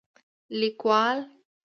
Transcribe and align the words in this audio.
لیکوال: 0.59 1.17